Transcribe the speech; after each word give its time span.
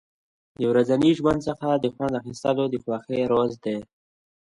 د 0.59 0.61
ورځني 0.71 1.09
ژوند 1.19 1.39
څخه 1.47 1.65
خوند 1.95 2.17
اخیستل 2.21 2.57
د 2.69 2.75
خوښۍ 2.83 3.21
راز 3.31 3.51
دی. 3.63 3.77